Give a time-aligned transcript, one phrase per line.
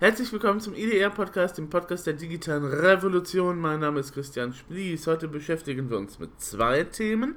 [0.00, 3.60] Herzlich willkommen zum IDR-Podcast, dem Podcast der digitalen Revolution.
[3.60, 5.06] Mein Name ist Christian Splies.
[5.06, 7.34] Heute beschäftigen wir uns mit zwei Themen.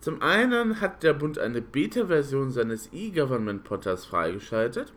[0.00, 4.92] Zum einen hat der Bund eine Beta-Version seines E-Government-Portals freigeschaltet.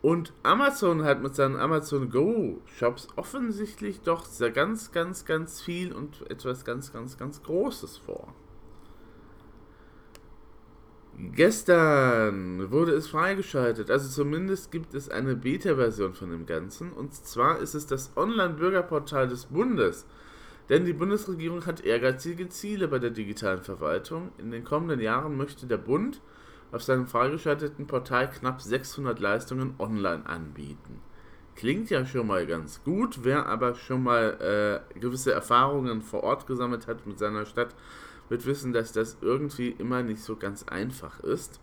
[0.00, 5.92] Und Amazon hat mit seinen Amazon Go Shops offensichtlich doch sehr ganz, ganz, ganz viel
[5.92, 8.34] und etwas ganz, ganz, ganz Großes vor.
[11.34, 16.92] Gestern wurde es freigeschaltet, also zumindest gibt es eine Beta-Version von dem Ganzen.
[16.92, 20.06] Und zwar ist es das Online-Bürgerportal des Bundes.
[20.70, 24.30] Denn die Bundesregierung hat ehrgeizige Ziele bei der digitalen Verwaltung.
[24.38, 26.20] In den kommenden Jahren möchte der Bund
[26.72, 31.00] auf seinem freigeschalteten Portal knapp 600 Leistungen online anbieten.
[31.56, 36.46] Klingt ja schon mal ganz gut, wer aber schon mal äh, gewisse Erfahrungen vor Ort
[36.46, 37.74] gesammelt hat mit seiner Stadt,
[38.30, 41.60] wird wissen, dass das irgendwie immer nicht so ganz einfach ist.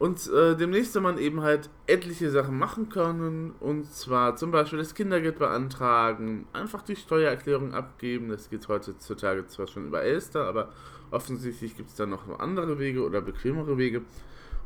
[0.00, 3.52] Und äh, demnächst soll man eben halt etliche Sachen machen können.
[3.60, 8.30] Und zwar zum Beispiel das Kindergeld beantragen, einfach die Steuererklärung abgeben.
[8.30, 10.70] Das geht heutzutage zwar schon über Elster, aber
[11.10, 14.00] offensichtlich gibt es da noch andere Wege oder bequemere Wege.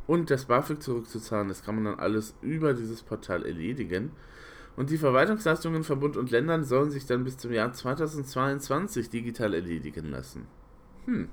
[0.07, 4.13] Und das BAföG zurückzuzahlen, das kann man dann alles über dieses Portal erledigen.
[4.77, 9.53] Und die Verwaltungsleistungen von Bund und Ländern sollen sich dann bis zum Jahr 2022 digital
[9.53, 10.47] erledigen lassen.
[11.07, 11.29] Hm.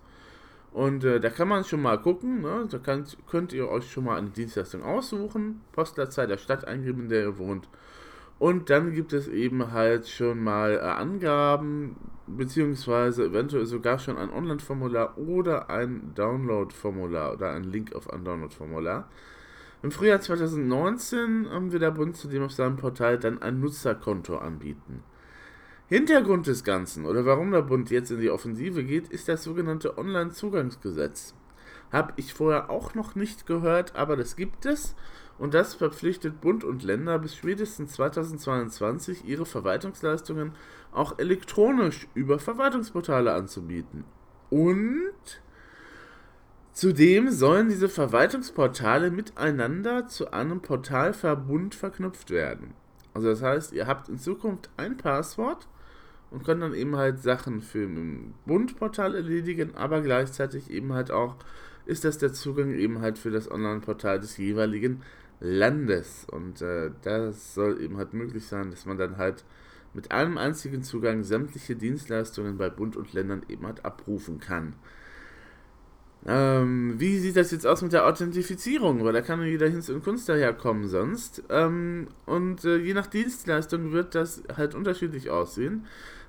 [0.72, 2.68] Und äh, da kann man schon mal gucken, ne?
[2.70, 7.08] da kann, könnt ihr euch schon mal eine Dienstleistung aussuchen, Postleitzahl der Stadt eingeben, in
[7.08, 7.68] der ihr wohnt
[8.38, 14.30] und dann gibt es eben halt schon mal äh, Angaben, beziehungsweise eventuell sogar schon ein
[14.30, 19.08] Online-Formular oder ein Download-Formular oder ein Link auf ein Download-Formular.
[19.82, 25.02] Im Frühjahr 2019 haben wir der Bund zudem auf seinem Portal dann ein Nutzerkonto anbieten.
[25.88, 29.96] Hintergrund des Ganzen oder warum der Bund jetzt in die Offensive geht, ist das sogenannte
[29.96, 31.34] Online-Zugangsgesetz.
[31.92, 34.96] Habe ich vorher auch noch nicht gehört, aber das gibt es
[35.38, 40.52] und das verpflichtet Bund und Länder bis spätestens 2022 ihre Verwaltungsleistungen
[40.92, 44.04] auch elektronisch über Verwaltungsportale anzubieten.
[44.48, 45.42] Und
[46.72, 52.74] zudem sollen diese Verwaltungsportale miteinander zu einem Portalverbund verknüpft werden.
[53.12, 55.68] Also das heißt, ihr habt in Zukunft ein Passwort
[56.30, 61.36] und könnt dann eben halt Sachen für ein Bundportal erledigen, aber gleichzeitig eben halt auch
[61.86, 65.02] ist das der Zugang eben halt für das Online-Portal des jeweiligen
[65.40, 66.26] Landes.
[66.30, 69.44] Und äh, das soll eben halt möglich sein, dass man dann halt
[69.94, 74.74] mit einem einzigen Zugang sämtliche Dienstleistungen bei Bund und Ländern eben halt abrufen kann.
[76.28, 79.04] Ähm, wie sieht das jetzt aus mit der Authentifizierung?
[79.04, 81.42] Weil da kann jeder Hinz und Kunst daherkommen sonst.
[81.50, 85.86] Ähm, und äh, je nach Dienstleistung wird das halt unterschiedlich aussehen.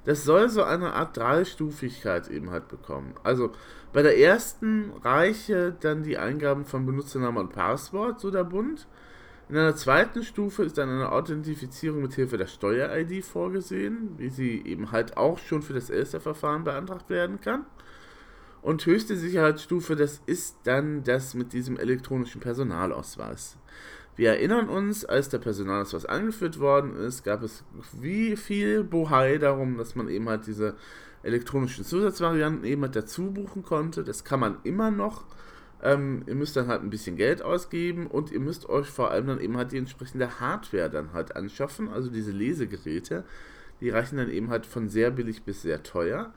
[0.07, 3.13] Das soll so eine Art Dreistufigkeit eben halt bekommen.
[3.25, 3.51] Also
[3.91, 8.87] bei der ersten reiche dann die Eingaben von Benutzername und Passwort, so der Bund.
[9.49, 14.63] In einer zweiten Stufe ist dann eine Authentifizierung mit Hilfe der Steuer-ID vorgesehen, wie sie
[14.65, 17.65] eben halt auch schon für das Elster-Verfahren beantragt werden kann.
[18.61, 23.57] Und höchste Sicherheitsstufe, das ist dann das mit diesem elektronischen Personalausweis.
[24.17, 27.63] Wir erinnern uns, als der Personalausweis eingeführt worden ist, gab es
[27.93, 30.75] wie viel Bohai darum, dass man eben halt diese
[31.21, 34.03] elektronischen Zusatzvarianten eben halt dazu buchen konnte.
[34.03, 35.23] Das kann man immer noch.
[35.83, 39.27] Ähm, ihr müsst dann halt ein bisschen Geld ausgeben und ihr müsst euch vor allem
[39.27, 43.23] dann eben halt die entsprechende Hardware dann halt anschaffen, also diese Lesegeräte.
[43.81, 46.33] Die reichen dann eben halt von sehr billig bis sehr teuer.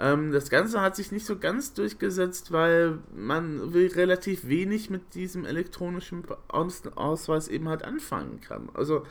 [0.00, 5.44] Ähm, das Ganze hat sich nicht so ganz durchgesetzt, weil man relativ wenig mit diesem
[5.44, 8.68] elektronischen Aus Ausweis eben halt anfangen kann.
[8.74, 9.04] Also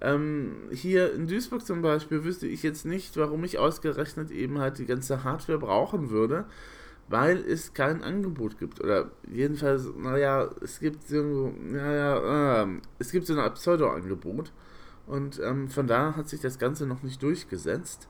[0.00, 4.78] ähm, hier in Duisburg zum Beispiel wüsste ich jetzt nicht, warum ich ausgerechnet eben halt
[4.78, 6.46] die ganze Hardware brauchen würde
[7.10, 8.80] weil es kein Angebot gibt.
[8.80, 12.68] Oder jedenfalls, naja, es gibt so, naja, äh,
[13.00, 14.52] es gibt so ein Pseudo-Angebot.
[15.06, 18.08] Und ähm, von da hat sich das Ganze noch nicht durchgesetzt.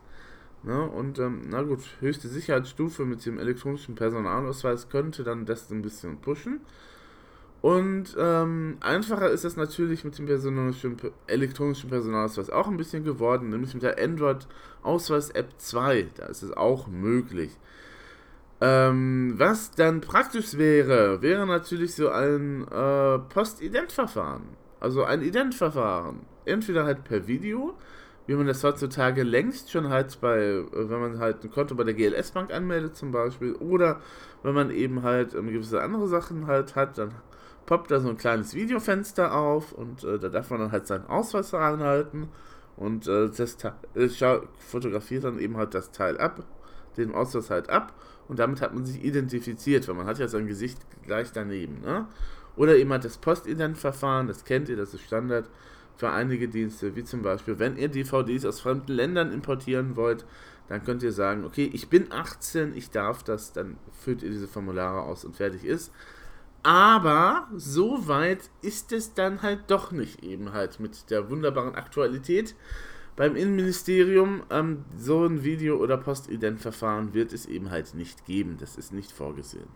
[0.63, 0.83] Ne?
[0.83, 6.19] Und ähm, na gut, höchste Sicherheitsstufe mit dem elektronischen Personalausweis könnte dann das ein bisschen
[6.19, 6.61] pushen.
[7.63, 10.27] Und ähm, einfacher ist es natürlich mit dem
[11.27, 16.09] elektronischen Personalausweis auch ein bisschen geworden, nämlich mit der Android-Ausweis-App 2.
[16.17, 17.51] Da ist es auch möglich.
[18.63, 24.43] Ähm, was dann praktisch wäre, wäre natürlich so ein äh, Post-Ident-Verfahren.
[24.81, 26.21] Also ein Ident-Verfahren.
[26.47, 27.75] Entweder halt per Video,
[28.31, 31.95] wie man das heutzutage längst schon halt bei, wenn man halt ein Konto bei der
[31.95, 33.99] GLS-Bank anmeldet zum Beispiel, oder
[34.45, 37.11] wenn man eben halt ähm, gewisse andere Sachen halt hat, dann
[37.67, 41.07] poppt da so ein kleines Videofenster auf und äh, da darf man dann halt seinen
[41.07, 42.29] Ausweis reinhalten
[42.77, 43.57] und äh, das
[43.95, 44.09] äh,
[44.61, 46.45] fotografiert dann eben halt das Teil ab,
[46.97, 47.95] den Ausweis halt ab
[48.29, 51.81] und damit hat man sich identifiziert, weil man hat ja sein Gesicht gleich daneben.
[51.81, 52.07] Ne?
[52.55, 55.47] Oder eben halt das Postident-Verfahren, das kennt ihr, das ist Standard
[56.01, 60.25] für einige Dienste, wie zum Beispiel, wenn ihr DVDs aus fremden Ländern importieren wollt,
[60.69, 64.49] dann könnt ihr sagen, okay, ich bin 18, ich darf das, dann füllt ihr diese
[64.49, 65.93] Formulare aus und fertig ist.
[66.63, 72.55] Aber so weit ist es dann halt doch nicht eben halt mit der wunderbaren Aktualität.
[73.15, 78.57] Beim Innenministerium ähm, so ein Video- oder Postident-Verfahren wird es eben halt nicht geben.
[78.59, 79.69] Das ist nicht vorgesehen.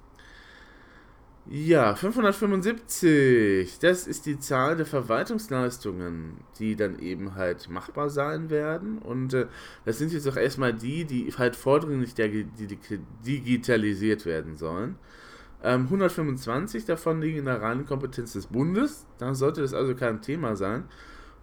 [1.47, 3.79] Ja, 575.
[3.79, 8.97] Das ist die Zahl der Verwaltungsleistungen, die dann eben halt machbar sein werden.
[8.99, 9.47] Und äh,
[9.85, 14.97] das sind jetzt auch erstmal die, die halt vordringlich digitalisiert werden sollen.
[15.63, 19.07] Ähm, 125 davon liegen in der reinen Kompetenz des Bundes.
[19.19, 20.85] Da sollte das also kein Thema sein.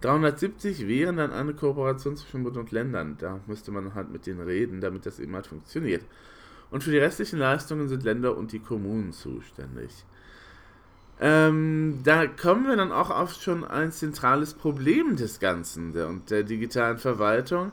[0.00, 3.16] 370 wären dann eine Kooperation zwischen Bund und Ländern.
[3.18, 6.02] Da müsste man halt mit denen reden, damit das eben halt funktioniert.
[6.72, 10.04] Und für die restlichen Leistungen sind Länder und die Kommunen zuständig.
[11.20, 16.30] Ähm, da kommen wir dann auch auf schon ein zentrales Problem des Ganzen der, und
[16.30, 17.70] der digitalen Verwaltung.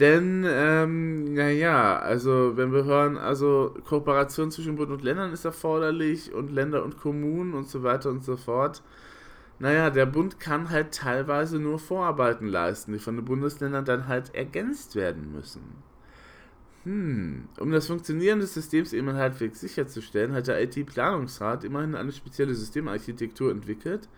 [0.00, 6.32] Denn, ähm, naja, also wenn wir hören, also Kooperation zwischen Bund und Ländern ist erforderlich
[6.32, 8.82] und Länder und Kommunen und so weiter und so fort.
[9.58, 14.34] Naja, der Bund kann halt teilweise nur Vorarbeiten leisten, die von den Bundesländern dann halt
[14.34, 15.62] ergänzt werden müssen.
[16.84, 22.54] Hm, um das Funktionieren des Systems eben halbwegs sicherzustellen, hat der IT-Planungsrat immerhin eine spezielle
[22.54, 24.08] Systemarchitektur entwickelt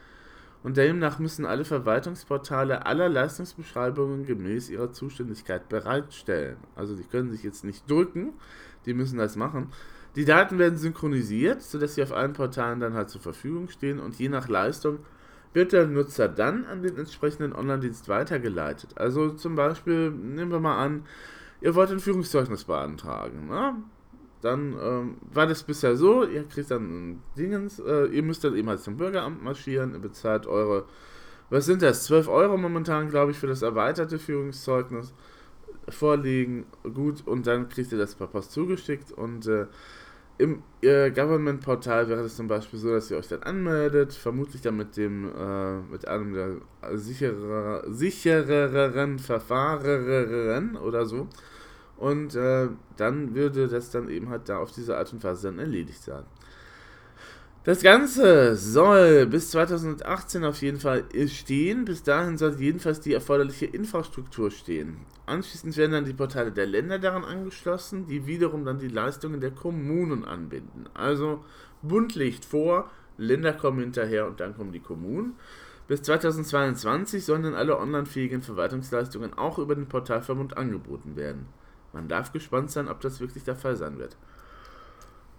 [0.63, 6.57] und demnach müssen alle Verwaltungsportale aller Leistungsbeschreibungen gemäß ihrer Zuständigkeit bereitstellen.
[6.75, 8.33] Also die können sich jetzt nicht drücken,
[8.87, 9.71] die müssen das machen.
[10.17, 14.19] Die Daten werden synchronisiert, sodass sie auf allen Portalen dann halt zur Verfügung stehen und
[14.19, 15.01] je nach Leistung
[15.53, 18.97] wird der Nutzer dann an den entsprechenden Online-Dienst weitergeleitet.
[18.97, 21.05] Also zum Beispiel, nehmen wir mal an,
[21.61, 23.49] ihr wollt ein Führungszeugnis beantragen.
[23.49, 23.77] Ne?
[24.41, 28.55] Dann ähm, war das bisher so, ihr kriegt dann ein Dingens, äh, ihr müsst dann
[28.55, 30.85] eben halt zum Bürgeramt marschieren, ihr bezahlt eure,
[31.49, 35.15] was sind das, 12 Euro momentan, glaube ich, für das erweiterte Führungszeugnis
[35.89, 39.67] vorlegen, gut, und dann kriegt ihr das per Post zugeschickt und äh,
[40.39, 44.77] im äh, Government-Portal wäre das zum Beispiel so, dass ihr euch dann anmeldet, vermutlich dann
[44.77, 51.29] mit dem, äh, mit einem der sicherer, sichereren Verfahren oder so.
[51.97, 55.61] Und äh, dann würde das dann eben halt da auf diese Art und Weise dann
[55.61, 56.25] erledigt sein.
[57.65, 61.87] Das Ganze soll bis 2018 auf jeden Fall stehen.
[61.87, 64.99] Bis dahin soll jedenfalls die erforderliche Infrastruktur stehen.
[65.25, 69.51] Anschließend werden dann die Portale der Länder daran angeschlossen, die wiederum dann die Leistungen der
[69.51, 70.91] Kommunen anbinden.
[70.93, 71.43] Also
[71.81, 75.33] Bund vor, Länder kommen hinterher und dann kommen die Kommunen.
[75.89, 81.47] Bis 2022 sollen dann alle onlinefähigen Verwaltungsleistungen auch über den Portalverbund angeboten werden.
[81.95, 84.19] Man darf gespannt sein, ob das wirklich der Fall sein wird.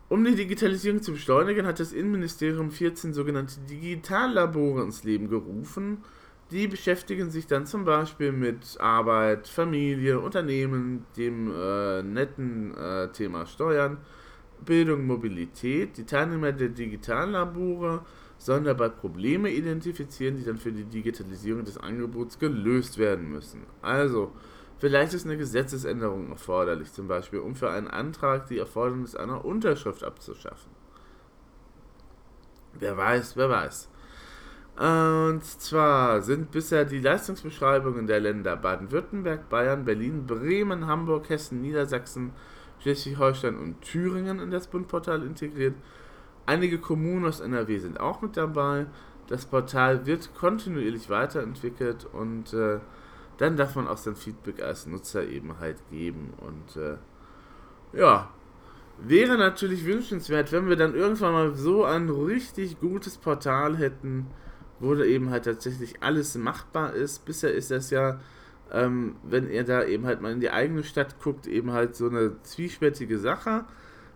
[0.07, 6.03] Um die Digitalisierung zu beschleunigen, hat das Innenministerium 14 sogenannte Digitallabore ins Leben gerufen.
[6.51, 13.47] Die beschäftigen sich dann zum Beispiel mit Arbeit, Familie, Unternehmen, dem äh, netten äh, Thema
[13.47, 13.97] Steuern,
[14.63, 15.97] Bildung, Mobilität.
[15.97, 18.05] Die Teilnehmer der Digitallabore
[18.37, 23.61] sollen dabei Probleme identifizieren, die dann für die Digitalisierung des Angebots gelöst werden müssen.
[23.81, 24.31] Also,
[24.77, 30.03] Vielleicht ist eine Gesetzesänderung erforderlich, zum Beispiel, um für einen Antrag die Erfordernis einer Unterschrift
[30.03, 30.71] abzuschaffen.
[32.73, 33.89] Wer weiß, wer weiß.
[34.77, 42.33] Und zwar sind bisher die Leistungsbeschreibungen der Länder Baden-Württemberg, Bayern, Berlin, Bremen, Hamburg, Hessen, Niedersachsen,
[42.79, 45.75] Schleswig-Holstein und Thüringen in das Bundportal integriert.
[46.45, 48.87] Einige Kommunen aus NRW sind auch mit dabei.
[49.27, 52.79] Das Portal wird kontinuierlich weiterentwickelt und äh,
[53.37, 56.33] dann darf man auch sein Feedback als Nutzer eben halt geben.
[56.37, 56.97] Und äh,
[57.93, 58.29] ja,
[58.99, 64.27] wäre natürlich wünschenswert, wenn wir dann irgendwann mal so ein richtig gutes Portal hätten,
[64.79, 67.25] wo eben halt tatsächlich alles machbar ist.
[67.25, 68.19] Bisher ist das ja,
[68.71, 72.09] ähm, wenn ihr da eben halt mal in die eigene Stadt guckt, eben halt so
[72.09, 73.65] eine zwiespältige Sache.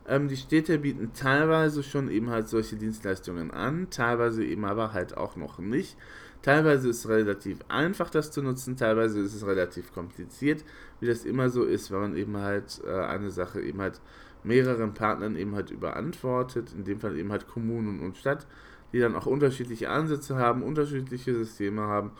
[0.08, 5.16] Ähm, die Städte bieten teilweise schon eben halt solche Dienstleistungen an, teilweise eben aber halt
[5.16, 5.98] auch noch nicht.
[6.42, 10.64] Teilweise ist es relativ einfach, das zu nutzen, teilweise ist es relativ kompliziert,
[11.00, 14.00] wie das immer so ist, wenn man eben halt äh, eine Sache eben halt
[14.44, 18.48] mehreren Partnern eben halt überantwortet, in dem Fall eben halt Kommunen und Stadt,
[18.94, 22.12] die dann auch unterschiedliche Ansätze haben, unterschiedliche Systeme haben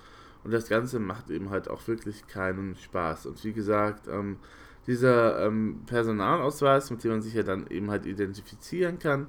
[0.44, 3.26] und das Ganze macht eben halt auch wirklich keinen Spaß.
[3.26, 4.38] Und wie gesagt, ähm,
[4.88, 9.28] dieser ähm, Personalausweis, mit dem man sich ja dann eben halt identifizieren kann,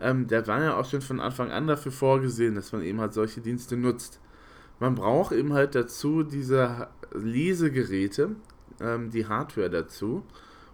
[0.00, 3.14] ähm, der war ja auch schon von Anfang an dafür vorgesehen, dass man eben halt
[3.14, 4.20] solche Dienste nutzt.
[4.80, 8.30] Man braucht eben halt dazu diese Lesegeräte,
[8.80, 10.22] ähm, die Hardware dazu.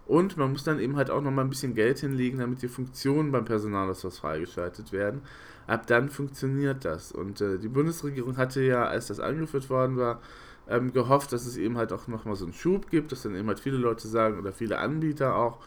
[0.07, 3.31] Und man muss dann eben halt auch nochmal ein bisschen Geld hinlegen, damit die Funktionen
[3.31, 5.21] beim Personalausweis freigeschaltet werden.
[5.67, 7.11] Ab dann funktioniert das.
[7.11, 10.19] Und äh, die Bundesregierung hatte ja, als das eingeführt worden war,
[10.67, 13.47] ähm, gehofft, dass es eben halt auch nochmal so einen Schub gibt, dass dann eben
[13.47, 15.59] halt viele Leute sagen oder viele Anbieter auch,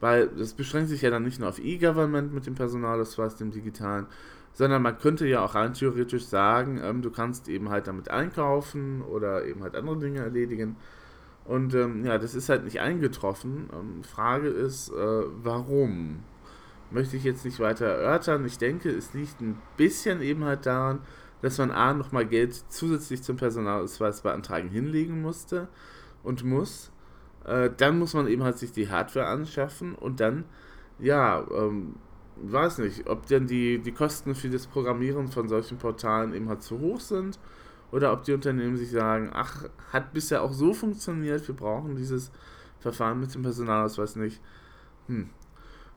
[0.00, 4.06] weil das beschränkt sich ja dann nicht nur auf E-Government mit dem Personalausweis, dem digitalen,
[4.56, 9.02] sondern man könnte ja auch rein theoretisch sagen, ähm, du kannst eben halt damit einkaufen
[9.02, 10.76] oder eben halt andere Dinge erledigen.
[11.44, 13.68] Und ähm, ja, das ist halt nicht eingetroffen.
[13.70, 16.20] Ähm, Frage ist, äh, warum?
[16.90, 18.46] Möchte ich jetzt nicht weiter erörtern.
[18.46, 21.00] Ich denke, es liegt ein bisschen eben halt daran,
[21.42, 25.68] dass man A nochmal Geld zusätzlich zum Personalausweis beantragen hinlegen musste
[26.22, 26.90] und muss.
[27.44, 30.44] Äh, dann muss man eben halt sich die Hardware anschaffen und dann,
[30.98, 31.96] ja, ähm,
[32.42, 36.62] weiß nicht, ob denn die, die Kosten für das Programmieren von solchen Portalen eben halt
[36.62, 37.38] zu hoch sind
[37.92, 42.30] oder ob die Unternehmen sich sagen, ach, hat bisher auch so funktioniert, wir brauchen dieses
[42.78, 44.40] Verfahren mit dem Personalausweis nicht.
[45.06, 45.30] Hm,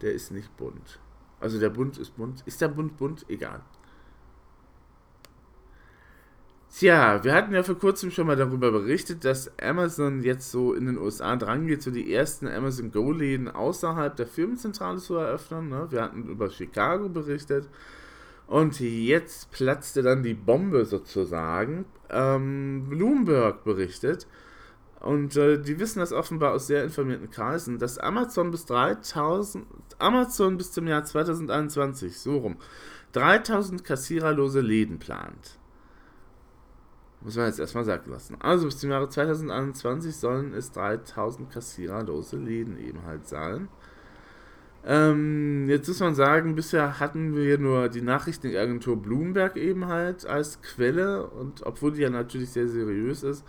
[0.00, 1.00] Der ist nicht bunt.
[1.40, 2.42] Also der Bund ist bunt.
[2.46, 3.24] Ist der Bund bunt?
[3.28, 3.60] Egal.
[6.70, 10.86] Tja, wir hatten ja vor kurzem schon mal darüber berichtet, dass Amazon jetzt so in
[10.86, 15.70] den USA drangeht, so die ersten Amazon Go-Läden außerhalb der Firmenzentrale zu eröffnen.
[15.70, 15.86] Ne?
[15.90, 17.68] Wir hatten über Chicago berichtet.
[18.46, 21.84] Und jetzt platzte dann die Bombe sozusagen.
[22.10, 24.26] Ähm, Bloomberg berichtet,
[25.00, 29.66] und äh, die wissen das offenbar aus sehr informierten Kreisen, dass Amazon bis 3000,
[29.98, 32.56] Amazon bis zum Jahr 2021, so rum,
[33.12, 35.58] 3000 kassiererlose Läden plant.
[37.20, 38.36] Muss man jetzt erstmal sagen lassen.
[38.40, 43.68] Also bis zum Jahre 2021 sollen es 3000 kassiererlose Läden eben halt sein.
[44.84, 50.62] Ähm, jetzt muss man sagen, bisher hatten wir nur die Nachrichtenagentur Bloomberg eben halt als
[50.62, 53.44] Quelle und obwohl die ja natürlich sehr seriös ist,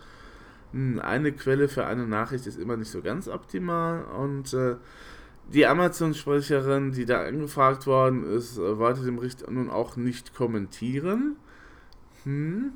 [0.73, 4.75] eine Quelle für eine Nachricht ist immer nicht so ganz optimal und äh,
[5.51, 11.37] die Amazon-Sprecherin, die da angefragt worden ist, äh, wollte dem Bericht nun auch nicht kommentieren.
[12.23, 12.73] Hm,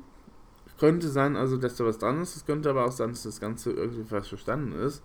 [0.78, 2.36] könnte sein, also, dass da was dran ist.
[2.36, 5.02] Es könnte aber auch sein, dass das Ganze irgendwie falsch verstanden ist.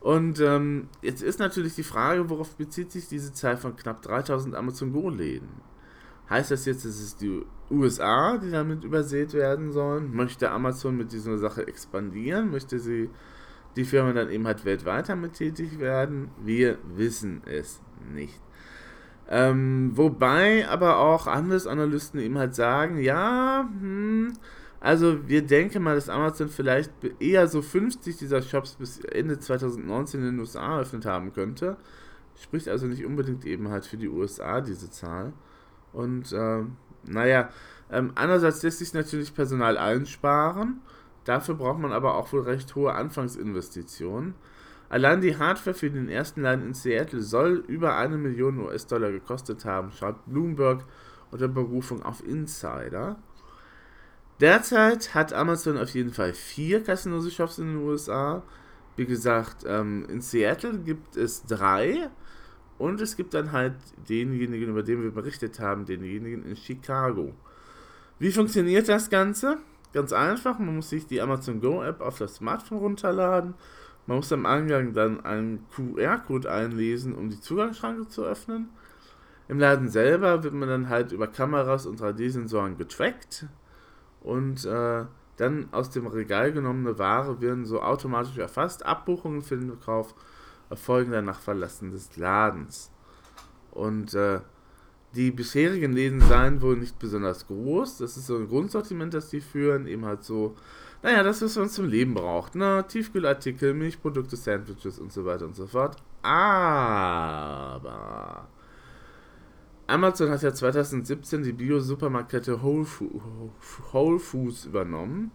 [0.00, 4.54] Und ähm, jetzt ist natürlich die Frage, worauf bezieht sich diese Zahl von knapp 3000
[4.54, 5.48] Amazon Go-Läden?
[6.32, 10.16] Heißt das jetzt, dass es die USA, die damit übersät werden sollen?
[10.16, 12.50] Möchte Amazon mit dieser Sache expandieren?
[12.50, 13.10] Möchte sie
[13.76, 16.30] die Firma dann eben halt weltweit damit tätig werden?
[16.42, 17.82] Wir wissen es
[18.14, 18.40] nicht.
[19.28, 24.32] Ähm, wobei aber auch Handelsanalysten eben halt sagen, ja, hm,
[24.80, 30.20] also wir denken mal, dass Amazon vielleicht eher so 50 dieser Shops bis Ende 2019
[30.20, 31.76] in den USA eröffnet haben könnte.
[32.40, 35.34] Spricht also nicht unbedingt eben halt für die USA diese Zahl.
[35.92, 36.64] Und äh,
[37.04, 37.50] naja,
[37.90, 40.80] ähm, andererseits lässt sich natürlich Personal einsparen.
[41.24, 44.34] Dafür braucht man aber auch wohl recht hohe Anfangsinvestitionen.
[44.88, 49.64] Allein die Hardware für den ersten Laden in Seattle soll über eine Million US-Dollar gekostet
[49.64, 50.84] haben, schreibt Bloomberg
[51.30, 53.16] unter Berufung auf Insider.
[54.40, 58.42] Derzeit hat Amazon auf jeden Fall vier kassenlose Shops in den USA.
[58.96, 62.10] Wie gesagt, ähm, in Seattle gibt es drei.
[62.82, 63.74] Und es gibt dann halt
[64.08, 67.32] denjenigen, über den wir berichtet haben, denjenigen in Chicago.
[68.18, 69.58] Wie funktioniert das Ganze?
[69.92, 73.54] Ganz einfach, man muss sich die Amazon Go App auf das Smartphone runterladen.
[74.08, 78.70] Man muss am Eingang dann einen QR-Code einlesen, um die Zugangsschranke zu öffnen.
[79.46, 83.46] Im Laden selber wird man dann halt über Kameras und 3D-Sensoren getrackt
[84.22, 85.04] und äh,
[85.36, 88.84] dann aus dem Regal genommene Ware werden so automatisch erfasst.
[88.84, 90.16] Abbuchungen für den Kauf
[90.72, 92.90] erfolgen dann nach Verlassen des Ladens.
[93.70, 94.40] Und äh,
[95.14, 97.98] die bisherigen Läden seien wohl nicht besonders groß.
[97.98, 99.86] Das ist so ein Grundsortiment, das die führen.
[99.86, 100.56] Eben halt so,
[101.02, 102.54] naja, das, was man zum Leben braucht.
[102.54, 102.84] Ne?
[102.88, 105.96] Tiefkühlartikel, Milchprodukte, Sandwiches und so weiter und so fort.
[106.22, 106.88] Aber
[109.86, 112.86] Amazon hat ja 2017 die Bio-Supermarktkette Whole,
[113.92, 115.32] Whole, Foods übernommen.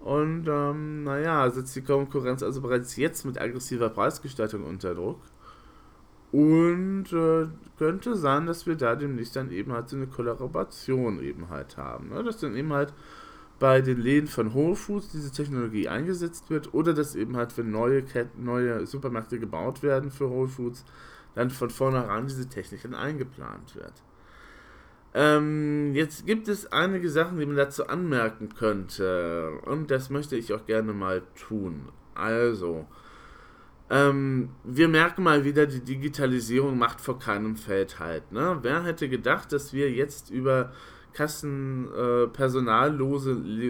[0.00, 5.20] Und ähm, naja, setzt die Konkurrenz also bereits jetzt mit aggressiver Preisgestaltung unter Druck.
[6.30, 7.46] Und äh,
[7.78, 12.10] könnte sein, dass wir da demnächst dann eben halt so eine Kollaboration eben halt haben.
[12.10, 12.22] Ne?
[12.22, 12.92] Dass dann eben halt
[13.58, 17.70] bei den Läden von Whole Foods diese Technologie eingesetzt wird oder dass eben halt, wenn
[17.70, 18.04] neue,
[18.36, 20.84] neue Supermärkte gebaut werden für Whole Foods,
[21.34, 23.94] dann von vornherein diese Technik dann eingeplant wird.
[25.14, 29.52] Ähm, jetzt gibt es einige Sachen, die man dazu anmerken könnte.
[29.64, 31.88] Und das möchte ich auch gerne mal tun.
[32.14, 32.86] Also,
[33.90, 38.32] ähm, wir merken mal wieder, die Digitalisierung macht vor keinem Feld halt.
[38.32, 38.58] Ne?
[38.62, 40.72] Wer hätte gedacht, dass wir jetzt über
[41.14, 42.26] Kassen äh,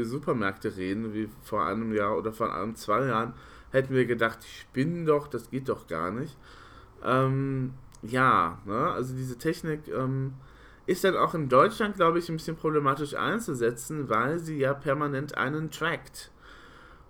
[0.04, 3.32] Supermärkte reden, wie vor einem Jahr oder vor einem zwei Jahren,
[3.70, 6.36] hätten wir gedacht, ich spinne doch, das geht doch gar nicht.
[7.04, 8.90] Ähm, ja, ne?
[8.90, 10.34] also diese Technik ähm,
[10.88, 15.36] ist dann auch in Deutschland, glaube ich, ein bisschen problematisch einzusetzen, weil sie ja permanent
[15.36, 16.30] einen trackt.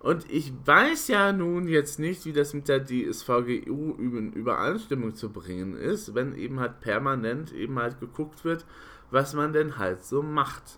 [0.01, 5.31] Und ich weiß ja nun jetzt nicht, wie das mit der DSVGU in Übereinstimmung zu
[5.31, 8.65] bringen ist, wenn eben halt permanent eben halt geguckt wird,
[9.11, 10.77] was man denn halt so macht.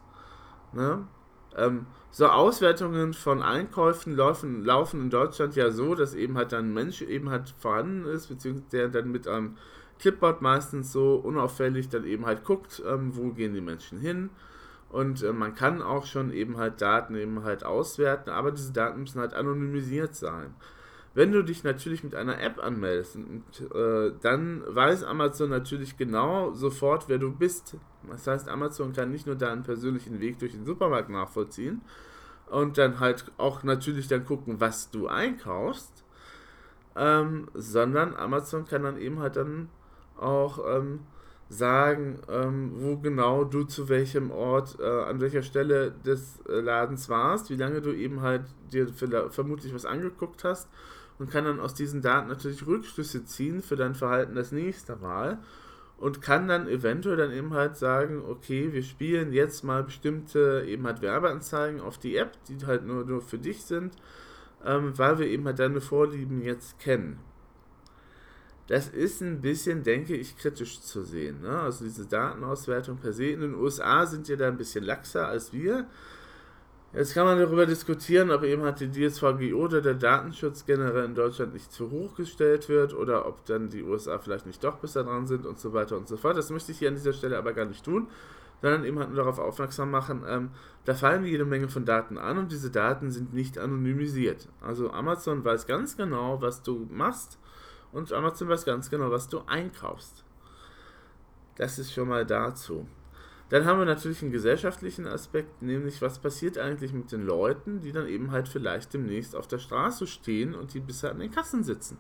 [0.71, 1.07] Ne?
[1.55, 6.71] Ähm, so Auswertungen von Einkäufen laufen, laufen in Deutschland ja so, dass eben halt ein
[6.71, 9.57] Mensch eben halt vorhanden ist, beziehungsweise der dann mit einem
[10.01, 14.31] Clipboard meistens so unauffällig dann eben halt guckt, ähm, wo gehen die Menschen hin
[14.89, 19.01] und äh, man kann auch schon eben halt Daten eben halt auswerten, aber diese Daten
[19.01, 20.53] müssen halt anonymisiert sein.
[21.13, 23.43] Wenn du dich natürlich mit einer App anmeldest, und,
[23.73, 27.75] äh, dann weiß Amazon natürlich genau sofort, wer du bist.
[28.09, 31.81] Das heißt, Amazon kann nicht nur deinen persönlichen Weg durch den Supermarkt nachvollziehen
[32.49, 36.05] und dann halt auch natürlich dann gucken, was du einkaufst,
[36.95, 39.69] ähm, sondern Amazon kann dann eben halt dann
[40.21, 41.01] auch ähm,
[41.49, 47.09] sagen, ähm, wo genau du zu welchem Ort, äh, an welcher Stelle des äh, Ladens
[47.09, 50.69] warst, wie lange du eben halt dir vermutlich was angeguckt hast
[51.19, 55.39] und kann dann aus diesen Daten natürlich Rückschlüsse ziehen für dein Verhalten das nächste Mal
[55.97, 60.87] und kann dann eventuell dann eben halt sagen, okay, wir spielen jetzt mal bestimmte eben
[60.87, 63.93] halt Werbeanzeigen auf die App, die halt nur, nur für dich sind,
[64.65, 67.19] ähm, weil wir eben halt deine Vorlieben jetzt kennen.
[68.71, 71.41] Das ist ein bisschen, denke ich, kritisch zu sehen.
[71.41, 71.59] Ne?
[71.59, 73.25] Also diese Datenauswertung per se.
[73.25, 75.87] In den USA sind ja da ein bisschen laxer als wir.
[76.93, 81.15] Jetzt kann man darüber diskutieren, ob eben halt die DSVGO oder der Datenschutz generell in
[81.15, 85.03] Deutschland nicht zu hoch gestellt wird oder ob dann die USA vielleicht nicht doch besser
[85.03, 86.37] dran sind und so weiter und so fort.
[86.37, 88.07] Das möchte ich hier an dieser Stelle aber gar nicht tun,
[88.61, 90.51] sondern eben halt nur darauf aufmerksam machen, ähm,
[90.85, 94.47] da fallen jede Menge von Daten an und diese Daten sind nicht anonymisiert.
[94.61, 97.37] Also Amazon weiß ganz genau, was du machst
[97.91, 100.23] und Amazon weiß ganz genau, was du einkaufst.
[101.55, 102.87] Das ist schon mal dazu.
[103.49, 107.91] Dann haben wir natürlich einen gesellschaftlichen Aspekt, nämlich was passiert eigentlich mit den Leuten, die
[107.91, 111.63] dann eben halt vielleicht demnächst auf der Straße stehen und die bisher an den Kassen
[111.63, 111.97] sitzen.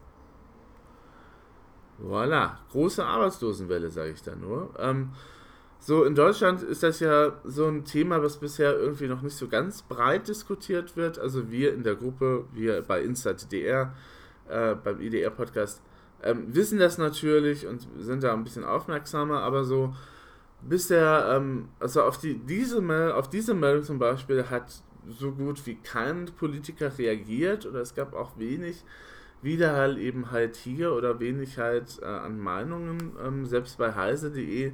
[2.01, 4.73] Voilà, große Arbeitslosenwelle, sage ich da nur.
[4.79, 5.11] Ähm,
[5.79, 9.47] so, in Deutschland ist das ja so ein Thema, was bisher irgendwie noch nicht so
[9.47, 11.19] ganz breit diskutiert wird.
[11.19, 13.45] Also wir in der Gruppe, wir bei Inside
[14.51, 15.81] äh, beim IDR-Podcast,
[16.23, 19.95] ähm, wissen das natürlich und sind da ein bisschen aufmerksamer, aber so
[20.61, 25.75] bisher, ähm, also auf die, diese, auf diese Meldung zum Beispiel hat so gut wie
[25.75, 28.83] kein Politiker reagiert oder es gab auch wenig
[29.41, 34.71] Widerhall eben halt hier oder wenig halt äh, an Meinungen, ähm, selbst bei heise.de,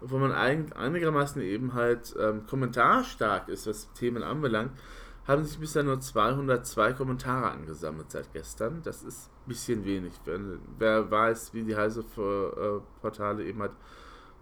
[0.00, 4.72] wo man ein, einigermaßen eben halt ähm, kommentarstark ist, was Themen anbelangt,
[5.26, 8.80] haben sich bisher nur 202 Kommentare angesammelt seit gestern.
[8.84, 10.12] Das ist ein bisschen wenig.
[10.24, 13.72] Wenn, wer weiß, wie die Heise-Portale eben halt,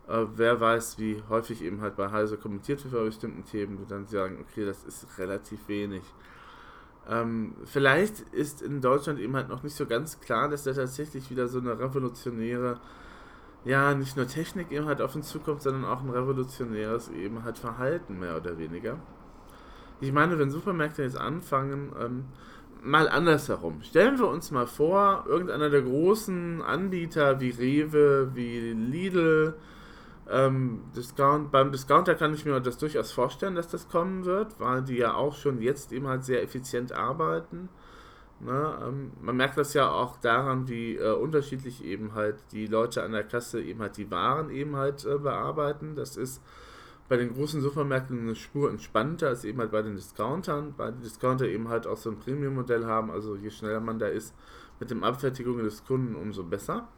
[0.08, 3.90] äh, wer weiß, wie häufig eben halt bei Heise kommentiert wird bei bestimmten Themen, wird
[3.90, 6.02] dann sagen, okay, das ist relativ wenig.
[7.08, 11.30] Ähm, vielleicht ist in Deutschland eben halt noch nicht so ganz klar, dass da tatsächlich
[11.30, 12.80] wieder so eine revolutionäre,
[13.64, 17.58] ja, nicht nur Technik eben halt auf uns zukommt, sondern auch ein revolutionäres eben halt
[17.58, 18.98] Verhalten mehr oder weniger.
[20.00, 22.24] Ich meine, wenn Supermärkte jetzt anfangen, ähm,
[22.82, 23.82] mal andersherum.
[23.82, 29.54] Stellen wir uns mal vor, irgendeiner der großen Anbieter wie Rewe, wie Lidl,
[30.30, 34.82] ähm, Discount, beim Discounter kann ich mir das durchaus vorstellen, dass das kommen wird, weil
[34.82, 37.68] die ja auch schon jetzt eben halt sehr effizient arbeiten.
[38.40, 38.78] Ne?
[38.86, 43.12] Ähm, man merkt das ja auch daran, wie äh, unterschiedlich eben halt die Leute an
[43.12, 45.94] der Kasse eben halt die Waren eben halt äh, bearbeiten.
[45.94, 46.42] Das ist
[47.08, 51.02] bei den großen Supermärkten eine Spur entspannter als eben halt bei den Discountern, weil die
[51.02, 54.34] Discounter eben halt auch so ein Premium-Modell haben, also je schneller man da ist
[54.80, 56.88] mit dem Abfertigung des Kunden, umso besser.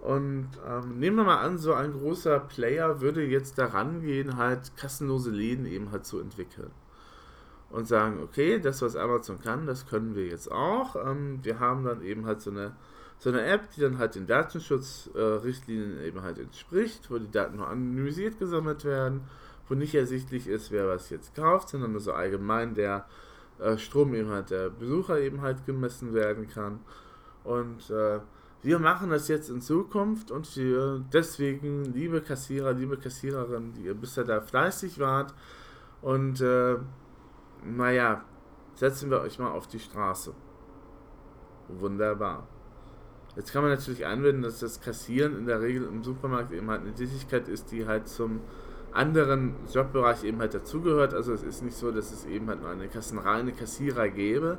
[0.00, 4.76] Und ähm, nehmen wir mal an, so ein großer Player würde jetzt daran gehen, halt
[4.76, 6.70] kassenlose Läden eben halt zu entwickeln.
[7.70, 10.96] Und sagen, okay, das, was Amazon kann, das können wir jetzt auch.
[10.96, 12.76] Ähm, wir haben dann eben halt so eine
[13.18, 17.68] so eine App, die dann halt den Datenschutzrichtlinien eben halt entspricht, wo die Daten nur
[17.68, 19.22] anonymisiert gesammelt werden,
[19.68, 23.06] wo nicht ersichtlich ist, wer was jetzt kauft, sondern nur so allgemein der
[23.58, 26.80] äh, Strom eben halt der Besucher eben halt gemessen werden kann.
[27.42, 28.20] Und äh,
[28.62, 33.94] wir machen das jetzt in Zukunft und wir deswegen, liebe Kassierer, liebe Kassiererinnen, die ihr
[33.94, 35.32] bisher da fleißig wart
[36.02, 36.76] und äh,
[37.64, 38.24] naja,
[38.74, 40.34] setzen wir euch mal auf die Straße.
[41.68, 42.46] Wunderbar.
[43.36, 46.80] Jetzt kann man natürlich einwenden, dass das Kassieren in der Regel im Supermarkt eben halt
[46.80, 48.40] eine Tätigkeit ist, die halt zum
[48.92, 51.12] anderen Jobbereich eben halt dazugehört.
[51.12, 54.56] Also es ist nicht so, dass es eben halt nur eine kassenreine Kassierer gäbe.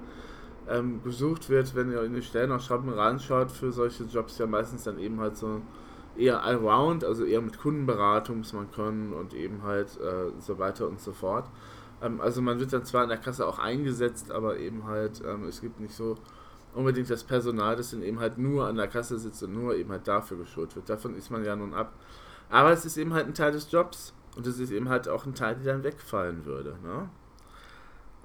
[0.70, 5.00] Ähm, gesucht wird, wenn ihr in die Stellenausschreibung reinschaut, für solche Jobs ja meistens dann
[5.00, 5.62] eben halt so
[6.18, 10.88] eher allround, also eher mit Kundenberatung muss man können und eben halt äh, so weiter
[10.88, 11.50] und so fort.
[12.02, 15.46] Ähm, also man wird dann zwar in der Kasse auch eingesetzt, aber eben halt, ähm,
[15.46, 16.18] es gibt nicht so
[16.78, 19.92] unbedingt das Personal, das dann eben halt nur an der Kasse sitzt und nur eben
[19.92, 20.88] halt dafür geschult wird.
[20.90, 21.94] Davon ist man ja nun ab.
[22.50, 25.26] Aber es ist eben halt ein Teil des Jobs und es ist eben halt auch
[25.26, 26.78] ein Teil, der dann wegfallen würde.
[26.84, 27.10] Ne?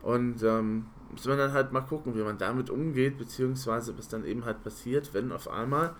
[0.03, 4.25] Und ähm, muss man dann halt mal gucken, wie man damit umgeht, beziehungsweise was dann
[4.25, 5.95] eben halt passiert, wenn auf einmal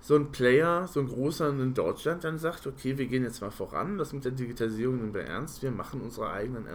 [0.00, 3.50] so ein Player, so ein großer in Deutschland dann sagt, okay, wir gehen jetzt mal
[3.50, 6.66] voran, das mit der Digitalisierung nehmen wir ernst, wir machen unsere eigenen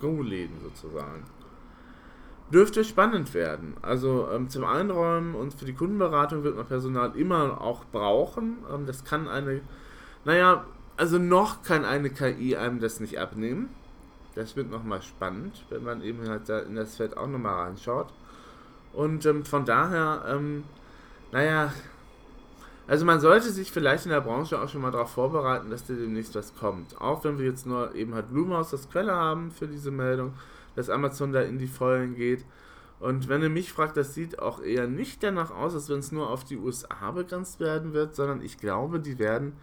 [0.00, 1.24] Go-Läden sozusagen.
[2.52, 3.74] Dürfte spannend werden.
[3.82, 8.58] Also ähm, zum Einräumen und für die Kundenberatung wird man Personal immer auch brauchen.
[8.72, 9.60] Ähm, das kann eine,
[10.24, 10.64] naja,
[10.96, 13.68] also noch kann eine KI einem das nicht abnehmen.
[14.34, 18.12] Das wird nochmal spannend, wenn man eben halt da in das Feld auch nochmal reinschaut.
[18.92, 20.64] Und ähm, von daher, ähm,
[21.32, 21.72] naja,
[22.86, 25.94] also man sollte sich vielleicht in der Branche auch schon mal darauf vorbereiten, dass da
[25.94, 27.00] demnächst was kommt.
[27.00, 30.34] Auch wenn wir jetzt nur eben halt Blumenhaus das Quelle haben für diese Meldung,
[30.76, 32.44] dass Amazon da in die Vollen geht.
[33.00, 36.12] Und wenn ihr mich fragt, das sieht auch eher nicht danach aus, als wenn es
[36.12, 39.54] nur auf die USA begrenzt werden wird, sondern ich glaube, die werden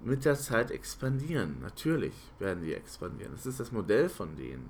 [0.00, 1.56] mit der Zeit expandieren.
[1.62, 3.32] Natürlich werden die expandieren.
[3.32, 4.68] Das ist das Modell von denen.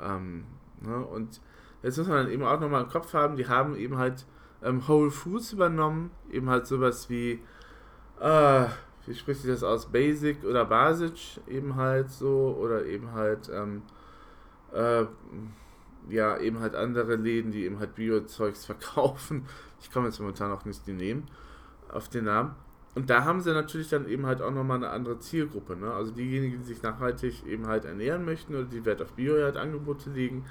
[0.00, 0.44] Ähm,
[0.80, 0.98] ne?
[0.98, 1.40] Und
[1.82, 4.26] jetzt muss man eben auch nochmal im Kopf haben, die haben eben halt
[4.62, 7.40] ähm, Whole Foods übernommen, eben halt sowas wie,
[8.20, 8.64] äh,
[9.06, 13.82] wie spricht sich das aus, Basic oder Basic eben halt so, oder eben halt, ähm,
[14.72, 15.06] äh,
[16.08, 19.46] ja, eben halt andere Läden, die eben halt Bio-Zeugs verkaufen.
[19.80, 21.28] Ich komme jetzt momentan auch nicht die nehmen,
[21.88, 22.54] auf den Namen.
[22.94, 25.76] Und da haben sie natürlich dann eben halt auch nochmal eine andere Zielgruppe.
[25.76, 25.92] Ne?
[25.92, 29.56] Also diejenigen, die sich nachhaltig eben halt ernähren möchten oder die Wert auf Bio halt
[30.14, 30.44] legen,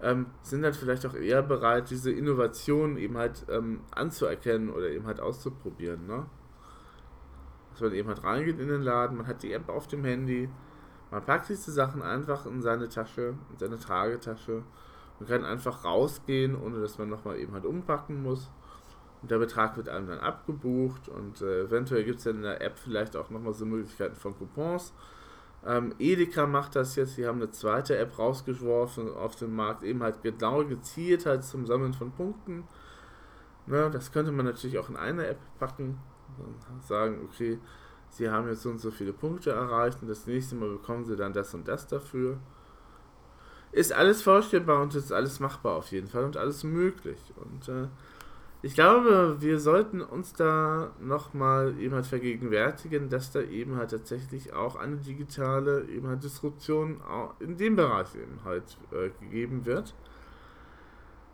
[0.00, 5.06] ähm, sind dann vielleicht auch eher bereit, diese Innovationen eben halt ähm, anzuerkennen oder eben
[5.06, 6.06] halt auszuprobieren.
[6.06, 6.24] Ne?
[7.72, 10.48] Dass man eben halt reingeht in den Laden, man hat die App auf dem Handy,
[11.14, 14.62] man packt diese Sachen einfach in seine Tasche, in seine Tragetasche
[15.18, 18.50] und kann einfach rausgehen, ohne dass man nochmal eben halt umpacken muss.
[19.22, 22.60] Und der Betrag wird einem dann abgebucht und äh, eventuell gibt es dann in der
[22.60, 24.92] App vielleicht auch nochmal so Möglichkeiten von Coupons
[25.66, 30.02] ähm, Edeka macht das jetzt, sie haben eine zweite App rausgeworfen auf den Markt, eben
[30.02, 32.64] halt genau gezielt halt zum Sammeln von Punkten.
[33.66, 35.98] Ne, das könnte man natürlich auch in eine App packen
[36.36, 37.58] und sagen, okay,
[38.14, 41.16] sie haben jetzt so und so viele Punkte erreicht und das nächste Mal bekommen sie
[41.16, 42.38] dann das und das dafür.
[43.72, 47.18] Ist alles vorstellbar und ist alles machbar auf jeden Fall und alles möglich.
[47.36, 47.88] Und äh,
[48.62, 54.52] ich glaube, wir sollten uns da nochmal eben halt vergegenwärtigen, dass da eben halt tatsächlich
[54.52, 57.02] auch eine digitale eben halt Disruption
[57.40, 59.92] in dem Bereich eben halt äh, gegeben wird.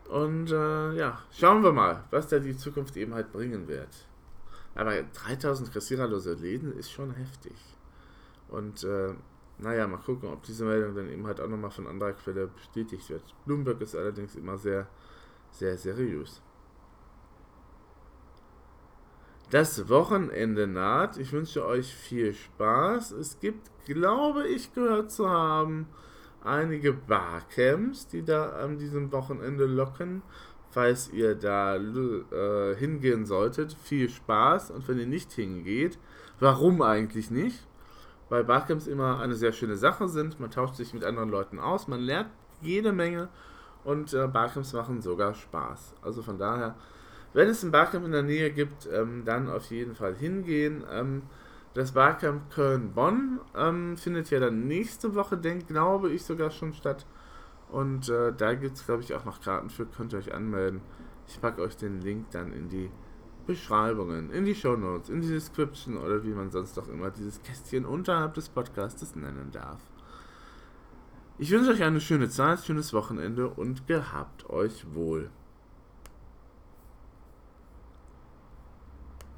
[0.08, 4.09] Und äh, ja, schauen wir mal, was da die Zukunft eben halt bringen wird.
[4.80, 7.52] Aber 3000 kassiererlose Läden ist schon heftig.
[8.48, 9.12] Und äh,
[9.58, 13.10] naja, mal gucken, ob diese Meldung dann eben halt auch nochmal von anderer Quelle bestätigt
[13.10, 13.22] wird.
[13.44, 14.88] Bloomberg ist allerdings immer sehr,
[15.50, 16.40] sehr seriös.
[19.50, 21.18] Das Wochenende naht.
[21.18, 23.10] Ich wünsche euch viel Spaß.
[23.10, 25.88] Es gibt, glaube ich, gehört zu haben,
[26.42, 30.22] einige Barcamps, die da an diesem Wochenende locken.
[30.70, 34.70] Falls ihr da äh, hingehen solltet, viel Spaß.
[34.70, 35.98] Und wenn ihr nicht hingeht,
[36.38, 37.66] warum eigentlich nicht?
[38.28, 40.38] Weil Barcamps immer eine sehr schöne Sache sind.
[40.38, 42.30] Man tauscht sich mit anderen Leuten aus, man lernt
[42.62, 43.28] jede Menge
[43.82, 45.94] und äh, Barcamps machen sogar Spaß.
[46.02, 46.76] Also von daher
[47.32, 50.84] wenn es ein Barcamp in der Nähe gibt, ähm, dann auf jeden Fall hingehen.
[50.90, 51.22] Ähm,
[51.74, 57.06] das Barcamp Köln-Bonn ähm, findet ja dann nächste Woche, denk, glaube ich, sogar schon statt.
[57.70, 60.80] Und äh, da gibt es, glaube ich, auch noch Karten für, könnt ihr euch anmelden.
[61.28, 62.90] Ich packe euch den Link dann in die
[63.46, 67.42] Beschreibungen, in die Show Notes, in die Description oder wie man sonst auch immer dieses
[67.42, 69.80] Kästchen unterhalb des Podcasts nennen darf.
[71.38, 75.30] Ich wünsche euch eine schöne Zeit, schönes Wochenende und gehabt euch wohl.